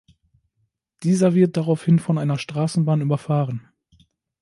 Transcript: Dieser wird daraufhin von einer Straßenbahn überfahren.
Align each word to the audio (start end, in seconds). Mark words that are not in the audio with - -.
Dieser 1.03 1.35
wird 1.35 1.57
daraufhin 1.57 1.99
von 1.99 2.17
einer 2.17 2.39
Straßenbahn 2.39 3.01
überfahren. 3.01 3.67